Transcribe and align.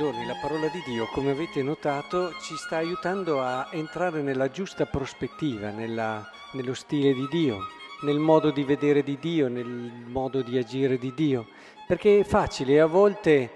giorni 0.00 0.24
la 0.24 0.38
parola 0.40 0.66
di 0.68 0.82
Dio, 0.86 1.04
come 1.12 1.30
avete 1.30 1.62
notato, 1.62 2.32
ci 2.40 2.56
sta 2.56 2.78
aiutando 2.78 3.42
a 3.42 3.68
entrare 3.72 4.22
nella 4.22 4.48
giusta 4.48 4.86
prospettiva, 4.86 5.68
nella, 5.68 6.26
nello 6.52 6.72
stile 6.72 7.12
di 7.12 7.28
Dio, 7.28 7.58
nel 8.00 8.18
modo 8.18 8.50
di 8.50 8.64
vedere 8.64 9.02
di 9.02 9.18
Dio, 9.18 9.48
nel 9.48 9.66
modo 9.66 10.40
di 10.40 10.56
agire 10.56 10.96
di 10.96 11.12
Dio. 11.12 11.48
Perché 11.86 12.20
è 12.20 12.24
facile 12.24 12.80
a 12.80 12.86
volte 12.86 13.50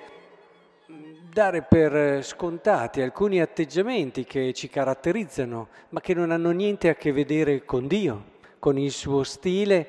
dare 1.32 1.62
per 1.62 2.22
scontati 2.22 3.00
alcuni 3.00 3.40
atteggiamenti 3.40 4.24
che 4.24 4.52
ci 4.52 4.68
caratterizzano, 4.68 5.68
ma 5.88 6.02
che 6.02 6.12
non 6.12 6.30
hanno 6.30 6.50
niente 6.50 6.90
a 6.90 6.94
che 6.94 7.10
vedere 7.10 7.64
con 7.64 7.86
Dio, 7.86 8.22
con 8.58 8.76
il 8.76 8.90
suo 8.90 9.22
stile, 9.22 9.88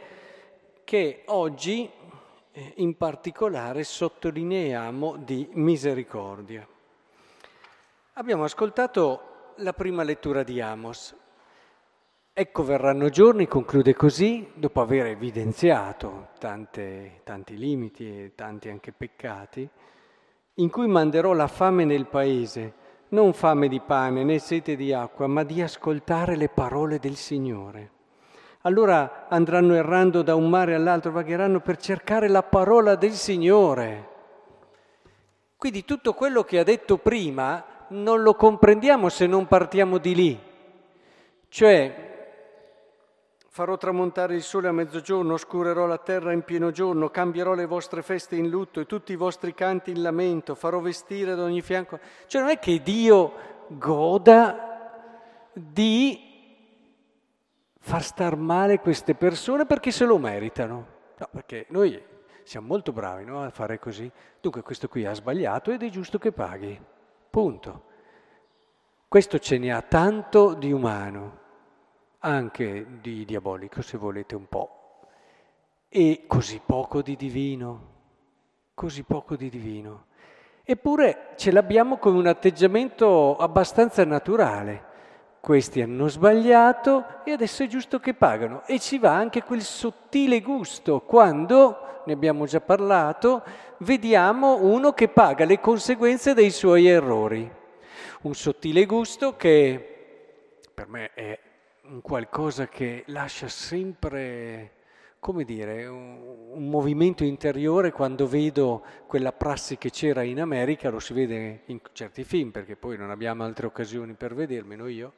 che 0.85 1.23
oggi 1.25 1.91
in 2.75 2.95
particolare 2.95 3.83
sottolineiamo 3.83 5.17
di 5.17 5.47
misericordia. 5.53 6.65
Abbiamo 8.13 8.45
ascoltato 8.45 9.53
la 9.57 9.73
prima 9.73 10.03
lettura 10.03 10.43
di 10.43 10.61
Amos. 10.61 11.15
Ecco 12.31 12.63
verranno 12.63 13.09
giorni, 13.09 13.47
conclude 13.47 13.93
così, 13.93 14.51
dopo 14.53 14.81
aver 14.81 15.07
evidenziato 15.07 16.29
tante, 16.37 17.21
tanti 17.23 17.57
limiti 17.57 18.07
e 18.07 18.31
tanti 18.35 18.69
anche 18.69 18.91
peccati, 18.91 19.67
in 20.55 20.69
cui 20.69 20.87
manderò 20.87 21.33
la 21.33 21.47
fame 21.47 21.85
nel 21.85 22.07
paese, 22.07 22.73
non 23.09 23.33
fame 23.33 23.67
di 23.67 23.79
pane 23.79 24.23
né 24.23 24.39
sete 24.39 24.75
di 24.75 24.91
acqua, 24.93 25.27
ma 25.27 25.43
di 25.43 25.61
ascoltare 25.61 26.35
le 26.35 26.49
parole 26.49 26.99
del 26.99 27.15
Signore. 27.15 27.91
Allora 28.65 29.27
andranno 29.29 29.75
errando 29.75 30.23
da 30.23 30.33
un 30.33 30.49
mare 30.49 30.73
all'altro, 30.73 31.11
vagheranno 31.11 31.59
per 31.59 31.77
cercare 31.77 32.27
la 32.27 32.41
parola 32.41 32.95
del 32.95 33.11
Signore. 33.11 34.09
Quindi 35.55 35.85
tutto 35.85 36.13
quello 36.13 36.43
che 36.43 36.57
ha 36.57 36.63
detto 36.63 36.97
prima 36.97 37.63
non 37.89 38.23
lo 38.23 38.33
comprendiamo 38.33 39.09
se 39.09 39.27
non 39.27 39.45
partiamo 39.45 39.99
di 39.99 40.15
lì. 40.15 40.39
Cioè, 41.47 42.05
farò 43.49 43.77
tramontare 43.77 44.33
il 44.33 44.41
sole 44.41 44.67
a 44.67 44.71
mezzogiorno, 44.71 45.33
oscurerò 45.33 45.85
la 45.85 45.99
terra 45.99 46.31
in 46.31 46.41
pieno 46.41 46.71
giorno, 46.71 47.11
cambierò 47.11 47.53
le 47.53 47.67
vostre 47.67 48.01
feste 48.01 48.35
in 48.35 48.49
lutto 48.49 48.79
e 48.79 48.87
tutti 48.87 49.11
i 49.11 49.15
vostri 49.15 49.53
canti 49.53 49.91
in 49.91 50.01
lamento, 50.01 50.55
farò 50.55 50.79
vestire 50.79 51.33
ad 51.33 51.39
ogni 51.39 51.61
fianco. 51.61 51.99
Cioè 52.25 52.41
non 52.41 52.49
è 52.49 52.57
che 52.57 52.81
Dio 52.81 53.31
goda 53.67 54.73
di 55.53 56.24
far 57.85 58.01
star 58.01 58.35
male 58.35 58.79
queste 58.79 59.13
persone 59.13 59.67
perché 59.67 59.91
se 59.91 60.05
lo 60.05 60.17
meritano. 60.17 60.87
No, 61.19 61.29
perché 61.29 61.67
noi 61.69 62.03
siamo 62.41 62.65
molto 62.65 62.91
bravi 62.91 63.25
no, 63.25 63.43
a 63.43 63.51
fare 63.51 63.77
così. 63.77 64.11
Dunque 64.41 64.63
questo 64.63 64.87
qui 64.87 65.05
ha 65.05 65.13
sbagliato 65.13 65.69
ed 65.69 65.83
è 65.83 65.89
giusto 65.89 66.17
che 66.17 66.31
paghi. 66.31 66.81
Punto. 67.29 67.83
Questo 69.07 69.37
ce 69.37 69.59
ne 69.59 69.71
ha 69.71 69.83
tanto 69.83 70.55
di 70.55 70.71
umano, 70.71 71.39
anche 72.19 72.87
di 73.01 73.23
diabolico 73.23 73.83
se 73.83 73.97
volete 73.97 74.33
un 74.33 74.47
po', 74.47 75.01
e 75.87 76.23
così 76.25 76.59
poco 76.65 77.03
di 77.03 77.15
divino, 77.15 77.93
così 78.73 79.03
poco 79.03 79.35
di 79.35 79.47
divino. 79.47 80.07
Eppure 80.63 81.33
ce 81.35 81.51
l'abbiamo 81.51 81.97
come 81.97 82.17
un 82.17 82.25
atteggiamento 82.25 83.37
abbastanza 83.37 84.03
naturale 84.05 84.93
questi 85.45 85.79
hanno 85.79 86.07
sbagliato 86.07 87.23
e 87.23 87.31
adesso 87.31 87.61
è 87.61 87.67
giusto 87.67 87.99
che 87.99 88.15
pagano. 88.15 88.63
E 88.65 88.79
ci 88.79 88.97
va 88.97 89.11
anche 89.11 89.43
quel 89.43 89.61
sottile 89.61 90.41
gusto 90.41 91.01
quando, 91.01 92.01
ne 92.05 92.13
abbiamo 92.13 92.47
già 92.47 92.61
parlato, 92.61 93.43
vediamo 93.79 94.57
uno 94.63 94.93
che 94.93 95.07
paga 95.07 95.45
le 95.45 95.59
conseguenze 95.59 96.33
dei 96.33 96.49
suoi 96.49 96.87
errori. 96.87 97.47
Un 98.23 98.33
sottile 98.33 98.87
gusto 98.87 99.35
che 99.35 100.57
per 100.73 100.87
me 100.87 101.11
è 101.13 101.39
un 101.89 102.01
qualcosa 102.01 102.67
che 102.67 103.03
lascia 103.09 103.47
sempre, 103.47 104.71
come 105.19 105.43
dire, 105.43 105.85
un, 105.85 106.53
un 106.53 106.69
movimento 106.69 107.23
interiore 107.23 107.91
quando 107.91 108.25
vedo 108.25 108.83
quella 109.05 109.31
prassi 109.31 109.77
che 109.77 109.91
c'era 109.91 110.23
in 110.23 110.41
America, 110.41 110.89
lo 110.89 110.99
si 110.99 111.13
vede 111.13 111.61
in 111.65 111.79
certi 111.91 112.23
film 112.23 112.49
perché 112.49 112.75
poi 112.75 112.97
non 112.97 113.11
abbiamo 113.11 113.43
altre 113.43 113.67
occasioni 113.67 114.13
per 114.13 114.33
vedermelo 114.33 114.87
io 114.87 115.13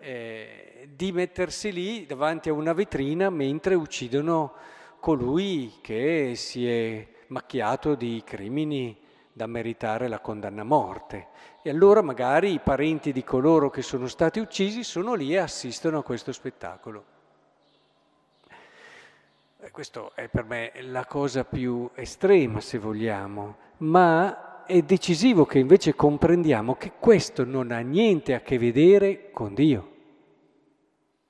eh, 0.00 0.88
di 0.94 1.12
mettersi 1.12 1.72
lì 1.72 2.06
davanti 2.06 2.48
a 2.48 2.54
una 2.54 2.72
vetrina 2.72 3.30
mentre 3.30 3.74
uccidono 3.74 4.54
colui 4.98 5.74
che 5.80 6.32
si 6.36 6.68
è 6.68 7.06
macchiato 7.28 7.94
di 7.94 8.22
crimini 8.24 8.98
da 9.32 9.46
meritare 9.46 10.08
la 10.08 10.20
condanna 10.20 10.62
a 10.62 10.64
morte. 10.64 11.28
E 11.62 11.70
allora 11.70 12.02
magari 12.02 12.52
i 12.52 12.60
parenti 12.60 13.12
di 13.12 13.22
coloro 13.22 13.70
che 13.70 13.82
sono 13.82 14.06
stati 14.06 14.40
uccisi 14.40 14.82
sono 14.82 15.14
lì 15.14 15.34
e 15.34 15.38
assistono 15.38 15.98
a 15.98 16.02
questo 16.02 16.32
spettacolo. 16.32 17.04
E 19.62 19.70
questo 19.70 20.12
è 20.14 20.28
per 20.28 20.44
me 20.44 20.72
la 20.80 21.04
cosa 21.04 21.44
più 21.44 21.88
estrema, 21.94 22.60
se 22.60 22.78
vogliamo, 22.78 23.56
ma 23.78 24.64
è 24.64 24.80
decisivo 24.82 25.44
che 25.44 25.58
invece 25.58 25.94
comprendiamo 25.94 26.76
che 26.76 26.92
questo 26.98 27.44
non 27.44 27.70
ha 27.70 27.80
niente 27.80 28.34
a 28.34 28.40
che 28.40 28.58
vedere 28.58 29.30
con 29.32 29.52
Dio 29.52 29.89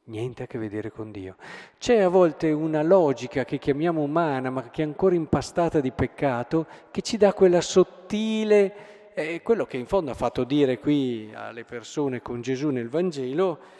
niente 0.04 0.42
a 0.42 0.46
che 0.46 0.58
vedere 0.58 0.90
con 0.90 1.10
Dio. 1.10 1.36
C'è 1.78 2.00
a 2.00 2.08
volte 2.08 2.50
una 2.50 2.82
logica 2.82 3.44
che 3.44 3.58
chiamiamo 3.58 4.02
umana, 4.02 4.50
ma 4.50 4.68
che 4.70 4.82
è 4.82 4.84
ancora 4.84 5.14
impastata 5.14 5.80
di 5.80 5.92
peccato, 5.92 6.66
che 6.90 7.02
ci 7.02 7.16
dà 7.16 7.32
quella 7.32 7.60
sottile, 7.60 9.12
eh, 9.14 9.42
quello 9.42 9.66
che 9.66 9.76
in 9.76 9.86
fondo 9.86 10.10
ha 10.10 10.14
fatto 10.14 10.44
dire 10.44 10.78
qui 10.78 11.30
alle 11.34 11.64
persone 11.64 12.22
con 12.22 12.40
Gesù 12.40 12.68
nel 12.68 12.88
Vangelo, 12.88 13.78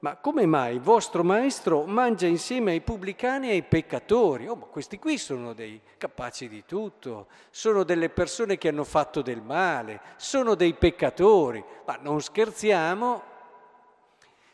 ma 0.00 0.16
come 0.16 0.46
mai 0.46 0.76
il 0.76 0.80
vostro 0.80 1.22
maestro 1.22 1.84
mangia 1.84 2.26
insieme 2.26 2.70
ai 2.70 2.80
pubblicani 2.80 3.48
e 3.48 3.52
ai 3.52 3.62
peccatori? 3.62 4.48
Oh, 4.48 4.56
ma 4.56 4.64
questi 4.64 4.98
qui 4.98 5.18
sono 5.18 5.52
dei 5.52 5.78
capaci 5.98 6.48
di 6.48 6.64
tutto, 6.64 7.26
sono 7.50 7.84
delle 7.84 8.08
persone 8.08 8.56
che 8.56 8.68
hanno 8.68 8.84
fatto 8.84 9.20
del 9.20 9.42
male, 9.42 10.00
sono 10.16 10.54
dei 10.54 10.72
peccatori, 10.72 11.62
ma 11.84 11.98
non 12.00 12.22
scherziamo. 12.22 13.22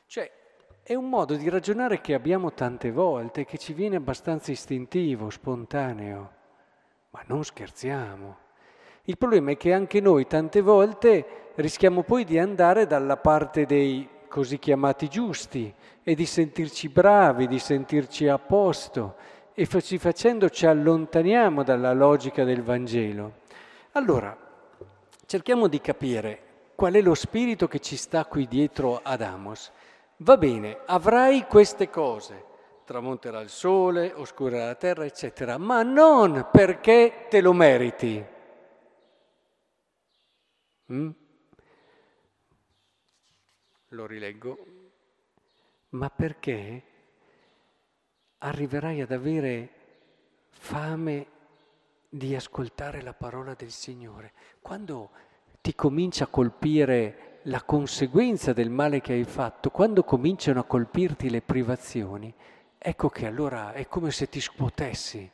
Cioè, 0.06 0.30
è 0.88 0.94
un 0.94 1.08
modo 1.08 1.34
di 1.34 1.48
ragionare 1.48 2.00
che 2.00 2.14
abbiamo 2.14 2.52
tante 2.52 2.92
volte, 2.92 3.44
che 3.44 3.58
ci 3.58 3.72
viene 3.72 3.96
abbastanza 3.96 4.52
istintivo, 4.52 5.30
spontaneo, 5.30 6.30
ma 7.10 7.24
non 7.26 7.42
scherziamo. 7.42 8.36
Il 9.02 9.18
problema 9.18 9.50
è 9.50 9.56
che 9.56 9.72
anche 9.72 10.00
noi 10.00 10.28
tante 10.28 10.60
volte 10.60 11.50
rischiamo 11.56 12.04
poi 12.04 12.22
di 12.22 12.38
andare 12.38 12.86
dalla 12.86 13.16
parte 13.16 13.66
dei 13.66 14.08
così 14.28 14.60
chiamati 14.60 15.08
giusti 15.08 15.74
e 16.04 16.14
di 16.14 16.24
sentirci 16.24 16.88
bravi, 16.88 17.48
di 17.48 17.58
sentirci 17.58 18.28
a 18.28 18.38
posto 18.38 19.16
e 19.54 19.66
così 19.66 19.98
facendo 19.98 20.48
ci 20.50 20.66
allontaniamo 20.66 21.64
dalla 21.64 21.94
logica 21.94 22.44
del 22.44 22.62
Vangelo. 22.62 23.38
Allora, 23.92 24.38
cerchiamo 25.26 25.66
di 25.66 25.80
capire 25.80 26.42
qual 26.76 26.92
è 26.92 27.00
lo 27.00 27.14
spirito 27.14 27.66
che 27.66 27.80
ci 27.80 27.96
sta 27.96 28.24
qui 28.26 28.46
dietro 28.46 29.00
ad 29.02 29.20
Amos. 29.20 29.72
Va 30.18 30.38
bene, 30.38 30.78
avrai 30.86 31.46
queste 31.46 31.90
cose, 31.90 32.44
tramonterà 32.84 33.40
il 33.40 33.50
sole, 33.50 34.12
oscurerà 34.14 34.66
la 34.66 34.74
terra, 34.74 35.04
eccetera, 35.04 35.58
ma 35.58 35.82
non 35.82 36.48
perché 36.50 37.26
te 37.28 37.42
lo 37.42 37.52
meriti. 37.52 38.24
Mm? 40.92 41.10
Lo 43.88 44.06
rileggo. 44.06 44.66
Ma 45.90 46.08
perché 46.08 46.82
arriverai 48.38 49.00
ad 49.02 49.12
avere 49.12 49.70
fame 50.48 51.26
di 52.08 52.34
ascoltare 52.34 53.02
la 53.02 53.12
parola 53.12 53.54
del 53.54 53.70
Signore. 53.70 54.32
Quando 54.60 55.10
ti 55.66 55.74
comincia 55.74 56.22
a 56.22 56.28
colpire 56.28 57.40
la 57.46 57.60
conseguenza 57.62 58.52
del 58.52 58.70
male 58.70 59.00
che 59.00 59.14
hai 59.14 59.24
fatto, 59.24 59.70
quando 59.70 60.04
cominciano 60.04 60.60
a 60.60 60.64
colpirti 60.64 61.28
le 61.28 61.42
privazioni, 61.42 62.32
ecco 62.78 63.08
che 63.08 63.26
allora 63.26 63.72
è 63.72 63.88
come 63.88 64.12
se 64.12 64.28
ti 64.28 64.40
scuotessi, 64.40 65.28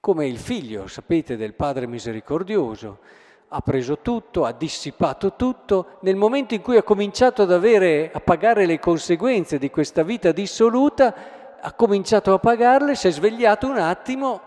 come 0.00 0.26
il 0.26 0.38
figlio, 0.38 0.88
sapete, 0.88 1.36
del 1.36 1.54
Padre 1.54 1.86
misericordioso. 1.86 2.98
Ha 3.46 3.60
preso 3.60 3.98
tutto, 3.98 4.44
ha 4.44 4.50
dissipato 4.50 5.36
tutto, 5.36 5.98
nel 6.00 6.16
momento 6.16 6.54
in 6.54 6.60
cui 6.60 6.76
ha 6.76 6.82
cominciato 6.82 7.42
ad 7.42 7.52
avere, 7.52 8.10
a 8.12 8.18
pagare 8.18 8.66
le 8.66 8.80
conseguenze 8.80 9.58
di 9.58 9.70
questa 9.70 10.02
vita 10.02 10.32
dissoluta, 10.32 11.60
ha 11.60 11.72
cominciato 11.74 12.32
a 12.34 12.40
pagarle, 12.40 12.96
si 12.96 13.06
è 13.06 13.12
svegliato 13.12 13.68
un 13.68 13.78
attimo 13.78 14.40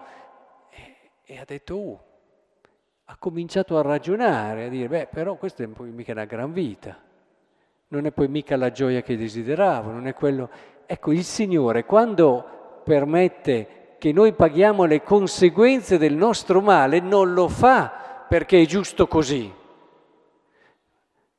e, 0.69 1.11
e 1.23 1.39
ha 1.39 1.45
detto, 1.45 1.77
uh, 1.77 1.99
ha 3.12 3.18
cominciato 3.19 3.78
a 3.78 3.81
ragionare, 3.81 4.66
a 4.66 4.69
dire, 4.69 4.88
beh, 4.88 5.08
però 5.08 5.36
questa 5.36 5.63
è 5.63 5.68
poi 5.68 5.92
mica 5.92 6.13
una 6.13 6.24
gran 6.24 6.54
vita, 6.54 6.98
non 7.90 8.06
è 8.06 8.12
poi 8.12 8.30
mica 8.30 8.56
la 8.56 8.72
gioia 8.72 9.02
che 9.02 9.18
desideravo, 9.18 9.92
non 9.92 10.08
è 10.08 10.13
quello... 10.13 10.50
Ecco, 10.86 11.12
il 11.12 11.25
Signore 11.25 11.84
quando 11.84 12.81
permette 12.86 13.96
che 13.98 14.13
noi 14.13 14.31
paghiamo 14.31 14.86
le 14.86 15.04
conseguenze 15.04 15.98
del 15.98 16.13
nostro 16.13 16.62
male, 16.62 17.02
non 17.02 17.34
lo 17.34 17.50
fa 17.50 18.25
perché 18.30 18.62
è 18.62 18.66
giusto 18.66 19.08
così, 19.08 19.54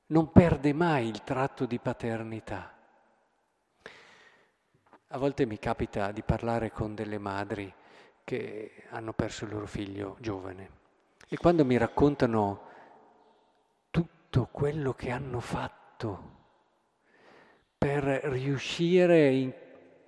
non 0.07 0.31
perde 0.31 0.75
mai 0.75 1.09
il 1.09 1.23
tratto 1.23 1.65
di 1.65 1.79
paternità. 1.79 2.71
A 5.09 5.19
volte 5.19 5.47
mi 5.47 5.59
capita 5.59 6.13
di 6.13 6.23
parlare 6.23 6.71
con 6.71 6.95
delle 6.95 7.19
madri 7.19 7.73
che 8.25 8.85
hanno 8.91 9.15
perso 9.15 9.45
il 9.45 9.53
loro 9.53 9.67
figlio 9.67 10.17
giovane 10.21 10.81
e 11.32 11.38
quando 11.38 11.64
mi 11.64 11.79
raccontano 11.79 12.61
tutto 13.88 14.49
quello 14.52 14.93
che 14.93 15.11
hanno 15.11 15.40
fatto 15.40 16.40
per 17.79 18.02
riuscire 18.05 19.31
in 19.31 19.50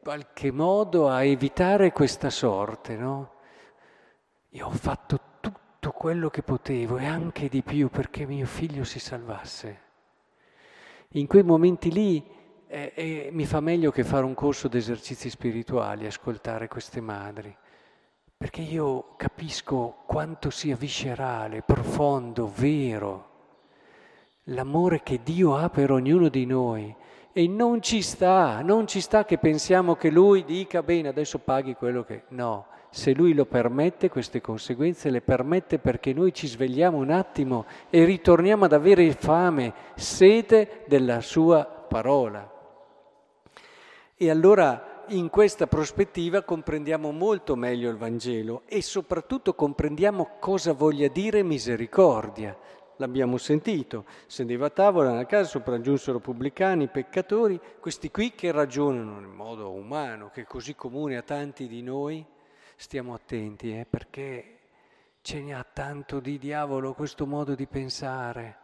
qualche 0.02 0.50
modo 0.50 1.08
a 1.08 1.24
evitare 1.24 1.92
questa 1.92 2.28
sorte, 2.28 2.96
no? 2.96 3.36
Io 4.50 4.66
ho 4.66 4.70
fatto 4.72 5.38
tutto 5.40 5.92
quello 5.92 6.28
che 6.28 6.42
potevo 6.42 6.98
e 6.98 7.06
anche 7.06 7.48
di 7.48 7.62
più 7.62 7.88
perché 7.88 8.26
mio 8.26 8.44
figlio 8.44 8.84
si 8.84 8.98
salvasse. 8.98 9.80
In 11.12 11.26
quei 11.26 11.42
momenti 11.42 11.90
lì 11.90 12.22
eh, 12.66 12.92
eh, 12.94 13.28
mi 13.32 13.46
fa 13.46 13.60
meglio 13.60 13.90
che 13.90 14.04
fare 14.04 14.26
un 14.26 14.34
corso 14.34 14.68
di 14.68 14.76
esercizi 14.76 15.30
spirituali, 15.30 16.04
ascoltare 16.04 16.68
queste 16.68 17.00
madri, 17.00 17.56
perché 18.44 18.60
io 18.60 19.14
capisco 19.16 20.02
quanto 20.04 20.50
sia 20.50 20.76
viscerale, 20.76 21.62
profondo, 21.62 22.52
vero 22.54 23.28
l'amore 24.48 25.02
che 25.02 25.20
Dio 25.22 25.56
ha 25.56 25.70
per 25.70 25.90
ognuno 25.90 26.28
di 26.28 26.44
noi. 26.44 26.94
E 27.32 27.48
non 27.48 27.80
ci 27.80 28.02
sta, 28.02 28.60
non 28.60 28.86
ci 28.86 29.00
sta 29.00 29.24
che 29.24 29.38
pensiamo 29.38 29.94
che 29.94 30.10
Lui 30.10 30.44
dica 30.44 30.82
bene, 30.82 31.08
adesso 31.08 31.38
paghi 31.38 31.72
quello 31.72 32.04
che... 32.04 32.24
No, 32.28 32.66
se 32.90 33.14
Lui 33.14 33.32
lo 33.32 33.46
permette, 33.46 34.10
queste 34.10 34.42
conseguenze 34.42 35.08
le 35.08 35.22
permette 35.22 35.78
perché 35.78 36.12
noi 36.12 36.34
ci 36.34 36.46
svegliamo 36.46 36.98
un 36.98 37.12
attimo 37.12 37.64
e 37.88 38.04
ritorniamo 38.04 38.66
ad 38.66 38.74
avere 38.74 39.10
fame, 39.12 39.72
sete 39.94 40.84
della 40.86 41.22
Sua 41.22 41.64
parola. 41.64 42.46
E 44.14 44.28
allora 44.28 44.93
in 45.08 45.28
questa 45.28 45.66
prospettiva 45.66 46.42
comprendiamo 46.42 47.10
molto 47.10 47.56
meglio 47.56 47.90
il 47.90 47.96
Vangelo 47.96 48.62
e 48.66 48.82
soprattutto 48.82 49.54
comprendiamo 49.54 50.36
cosa 50.40 50.72
voglia 50.72 51.08
dire 51.08 51.42
misericordia. 51.42 52.56
L'abbiamo 52.96 53.36
sentito, 53.36 54.04
sedeva 54.26 54.66
a 54.66 54.70
tavola 54.70 55.10
nella 55.10 55.26
casa, 55.26 55.50
sopraggiunsero 55.50 56.20
pubblicani, 56.20 56.88
peccatori, 56.88 57.60
questi 57.80 58.10
qui 58.10 58.32
che 58.32 58.52
ragionano 58.52 59.18
in 59.18 59.32
modo 59.32 59.72
umano, 59.72 60.30
che 60.30 60.42
è 60.42 60.44
così 60.44 60.74
comune 60.74 61.16
a 61.16 61.22
tanti 61.22 61.66
di 61.66 61.82
noi, 61.82 62.24
stiamo 62.76 63.12
attenti 63.12 63.76
eh, 63.76 63.86
perché 63.88 64.58
ce 65.22 65.40
ne 65.40 65.54
ha 65.54 65.64
tanto 65.64 66.20
di 66.20 66.38
diavolo 66.38 66.94
questo 66.94 67.26
modo 67.26 67.54
di 67.54 67.66
pensare, 67.66 68.58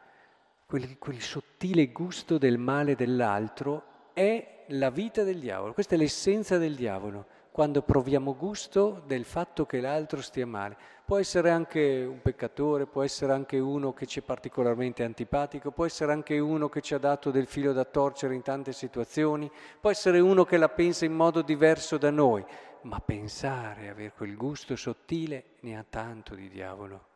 quel, 0.66 0.96
quel 0.98 1.20
sottile 1.20 1.88
gusto 1.88 2.38
del 2.38 2.58
male 2.58 2.94
dell'altro 2.94 4.12
è 4.12 4.59
la 4.70 4.90
vita 4.90 5.22
del 5.22 5.38
diavolo, 5.38 5.72
questa 5.72 5.94
è 5.94 5.98
l'essenza 5.98 6.58
del 6.58 6.74
diavolo, 6.74 7.26
quando 7.50 7.82
proviamo 7.82 8.36
gusto 8.36 9.02
del 9.06 9.24
fatto 9.24 9.66
che 9.66 9.80
l'altro 9.80 10.20
stia 10.20 10.46
male. 10.46 10.76
Può 11.04 11.18
essere 11.18 11.50
anche 11.50 12.06
un 12.08 12.22
peccatore, 12.22 12.86
può 12.86 13.02
essere 13.02 13.32
anche 13.32 13.58
uno 13.58 13.92
che 13.92 14.06
ci 14.06 14.20
è 14.20 14.22
particolarmente 14.22 15.02
antipatico, 15.02 15.72
può 15.72 15.84
essere 15.84 16.12
anche 16.12 16.38
uno 16.38 16.68
che 16.68 16.80
ci 16.80 16.94
ha 16.94 16.98
dato 16.98 17.32
del 17.32 17.46
filo 17.46 17.72
da 17.72 17.84
torcere 17.84 18.34
in 18.34 18.42
tante 18.42 18.72
situazioni, 18.72 19.50
può 19.80 19.90
essere 19.90 20.20
uno 20.20 20.44
che 20.44 20.56
la 20.56 20.68
pensa 20.68 21.04
in 21.04 21.14
modo 21.14 21.42
diverso 21.42 21.98
da 21.98 22.10
noi, 22.10 22.44
ma 22.82 23.00
pensare, 23.00 23.88
avere 23.88 24.12
quel 24.16 24.36
gusto 24.36 24.76
sottile, 24.76 25.44
ne 25.60 25.76
ha 25.76 25.84
tanto 25.88 26.36
di 26.36 26.48
diavolo. 26.48 27.06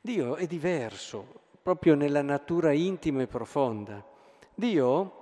Dio 0.00 0.36
è 0.36 0.46
diverso, 0.46 1.26
proprio 1.60 1.94
nella 1.96 2.22
natura 2.22 2.70
intima 2.72 3.22
e 3.22 3.26
profonda. 3.26 4.02
Dio 4.54 5.19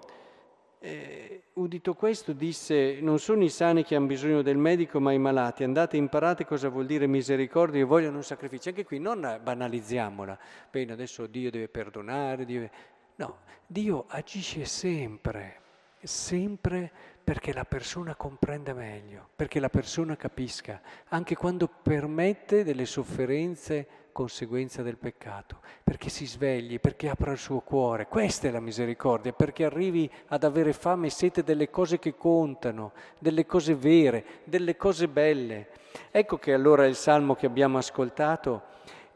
eh, 0.80 1.42
udito 1.54 1.94
questo 1.94 2.32
disse, 2.32 3.00
non 3.00 3.18
sono 3.18 3.42
i 3.42 3.48
sani 3.48 3.84
che 3.84 3.96
hanno 3.96 4.06
bisogno 4.06 4.42
del 4.42 4.56
medico, 4.56 5.00
ma 5.00 5.12
i 5.12 5.18
malati. 5.18 5.64
Andate 5.64 5.96
e 5.96 6.00
imparate 6.00 6.44
cosa 6.44 6.68
vuol 6.68 6.86
dire 6.86 7.06
misericordia 7.06 7.80
e 7.80 7.84
vogliono 7.84 8.16
un 8.16 8.24
sacrificio. 8.24 8.68
Anche 8.68 8.84
qui 8.84 8.98
non 8.98 9.40
banalizziamola. 9.42 10.38
Bene, 10.70 10.92
adesso 10.92 11.26
Dio 11.26 11.50
deve 11.50 11.68
perdonare. 11.68 12.44
Dio... 12.44 12.70
No, 13.16 13.38
Dio 13.66 14.04
agisce 14.08 14.64
sempre, 14.64 15.60
sempre 16.02 16.90
perché 17.22 17.52
la 17.52 17.64
persona 17.64 18.14
comprenda 18.14 18.72
meglio, 18.72 19.28
perché 19.36 19.60
la 19.60 19.68
persona 19.68 20.16
capisca, 20.16 20.80
anche 21.08 21.36
quando 21.36 21.68
permette 21.68 22.64
delle 22.64 22.86
sofferenze 22.86 23.86
conseguenza 24.12 24.82
del 24.82 24.96
peccato, 24.96 25.60
perché 25.84 26.08
si 26.08 26.26
svegli, 26.26 26.80
perché 26.80 27.08
apra 27.08 27.30
il 27.30 27.38
suo 27.38 27.60
cuore. 27.60 28.06
Questa 28.06 28.48
è 28.48 28.50
la 28.50 28.60
misericordia, 28.60 29.32
perché 29.32 29.64
arrivi 29.64 30.10
ad 30.28 30.42
avere 30.42 30.72
fame 30.72 31.06
e 31.06 31.10
sete 31.10 31.44
delle 31.44 31.70
cose 31.70 31.98
che 31.98 32.16
contano, 32.16 32.92
delle 33.18 33.46
cose 33.46 33.74
vere, 33.74 34.24
delle 34.44 34.76
cose 34.76 35.06
belle. 35.06 35.68
Ecco 36.10 36.38
che 36.38 36.52
allora 36.52 36.86
il 36.86 36.96
salmo 36.96 37.34
che 37.34 37.46
abbiamo 37.46 37.78
ascoltato 37.78 38.62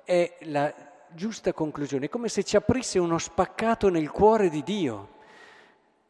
è 0.04 0.36
la 0.42 0.72
giusta 1.08 1.52
conclusione, 1.52 2.06
è 2.06 2.08
come 2.08 2.28
se 2.28 2.44
ci 2.44 2.56
aprisse 2.56 2.98
uno 2.98 3.18
spaccato 3.18 3.88
nel 3.88 4.10
cuore 4.10 4.50
di 4.50 4.62
Dio. 4.62 5.11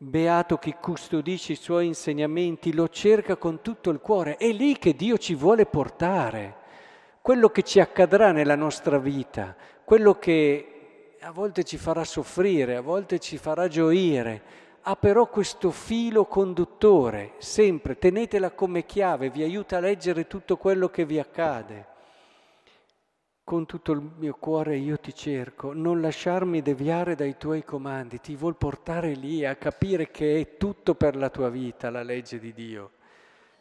Beato 0.04 0.56
chi 0.56 0.74
custodisce 0.80 1.52
i 1.52 1.54
suoi 1.54 1.86
insegnamenti, 1.86 2.74
lo 2.74 2.88
cerca 2.88 3.36
con 3.36 3.60
tutto 3.62 3.88
il 3.90 4.00
cuore, 4.00 4.36
è 4.36 4.50
lì 4.50 4.76
che 4.76 4.96
Dio 4.96 5.16
ci 5.16 5.36
vuole 5.36 5.64
portare. 5.64 6.56
Quello 7.20 7.50
che 7.50 7.62
ci 7.62 7.78
accadrà 7.78 8.32
nella 8.32 8.56
nostra 8.56 8.98
vita, 8.98 9.54
quello 9.84 10.18
che 10.18 11.18
a 11.20 11.30
volte 11.30 11.62
ci 11.62 11.76
farà 11.76 12.02
soffrire, 12.02 12.74
a 12.74 12.80
volte 12.80 13.20
ci 13.20 13.36
farà 13.36 13.68
gioire, 13.68 14.42
ha 14.80 14.96
però 14.96 15.28
questo 15.28 15.70
filo 15.70 16.24
conduttore, 16.24 17.34
sempre, 17.38 17.96
tenetela 17.96 18.50
come 18.50 18.84
chiave, 18.84 19.30
vi 19.30 19.44
aiuta 19.44 19.76
a 19.76 19.80
leggere 19.80 20.26
tutto 20.26 20.56
quello 20.56 20.88
che 20.88 21.04
vi 21.04 21.20
accade. 21.20 21.91
Con 23.52 23.66
tutto 23.66 23.92
il 23.92 24.00
mio 24.16 24.34
cuore 24.40 24.78
io 24.78 24.98
ti 24.98 25.14
cerco, 25.14 25.74
non 25.74 26.00
lasciarmi 26.00 26.62
deviare 26.62 27.14
dai 27.14 27.36
tuoi 27.36 27.64
comandi, 27.64 28.18
ti 28.18 28.34
vuol 28.34 28.56
portare 28.56 29.12
lì 29.12 29.44
a 29.44 29.56
capire 29.56 30.10
che 30.10 30.40
è 30.40 30.56
tutto 30.56 30.94
per 30.94 31.16
la 31.16 31.28
tua 31.28 31.50
vita 31.50 31.90
la 31.90 32.02
legge 32.02 32.38
di 32.38 32.54
Dio. 32.54 32.92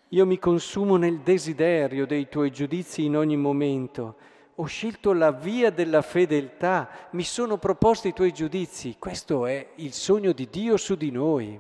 Io 0.07 0.25
mi 0.25 0.39
consumo 0.39 0.95
nel 0.95 1.19
desiderio 1.19 2.07
dei 2.07 2.29
tuoi 2.29 2.51
giudizi 2.51 3.03
in 3.03 3.17
ogni 3.17 3.35
momento. 3.35 4.15
Ho 4.55 4.63
scelto 4.63 5.11
la 5.11 5.33
via 5.33 5.71
della 5.71 6.01
fedeltà, 6.01 6.89
mi 7.11 7.23
sono 7.23 7.57
proposti 7.57 8.07
i 8.07 8.13
tuoi 8.13 8.31
giudizi. 8.31 8.95
Questo 8.97 9.45
è 9.45 9.71
il 9.75 9.91
sogno 9.91 10.31
di 10.31 10.47
Dio 10.49 10.77
su 10.77 10.95
di 10.95 11.11
noi. 11.11 11.59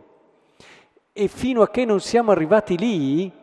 E 1.11 1.27
fino 1.27 1.61
a 1.63 1.69
che 1.69 1.83
non 1.83 1.99
siamo 1.99 2.31
arrivati 2.31 2.77
lì, 2.77 3.40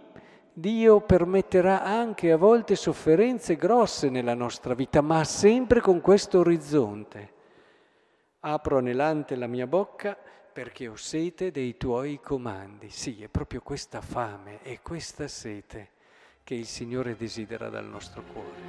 Dio 0.59 1.03
permetterà 1.03 1.85
anche 1.85 2.33
a 2.33 2.37
volte 2.37 2.75
sofferenze 2.75 3.55
grosse 3.55 4.11
nella 4.11 4.35
nostra 4.35 4.75
vita, 4.75 5.01
ma 5.01 5.23
sempre 5.23 5.81
con 5.81 6.01
questo 6.01 6.41
orizzonte. 6.41 7.33
Apro 8.41 8.79
anelante 8.79 9.37
la 9.37 9.47
mia 9.47 9.69
bocca 9.69 10.19
perché 10.53 10.89
ho 10.89 10.97
sete 10.97 11.53
dei 11.53 11.77
tuoi 11.77 12.19
comandi. 12.21 12.91
Sì, 12.91 13.23
è 13.23 13.29
proprio 13.29 13.61
questa 13.61 14.01
fame 14.01 14.61
e 14.65 14.81
questa 14.83 15.29
sete 15.29 15.91
che 16.43 16.57
il 16.57 16.67
Signore 16.67 17.15
desidera 17.15 17.69
dal 17.69 17.87
nostro 17.87 18.25
cuore. 18.33 18.68